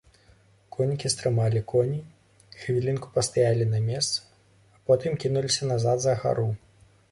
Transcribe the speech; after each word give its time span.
Коннікі 0.75 1.09
стрымалі 1.13 1.61
коней, 1.71 1.99
хвілінку 2.63 3.11
пастаялі 3.19 3.69
на 3.75 3.83
месцы, 3.89 4.17
а 4.75 4.83
потым 4.91 5.21
кінуліся 5.27 5.73
назад, 5.73 5.97
за 6.07 6.19
гару. 6.25 6.51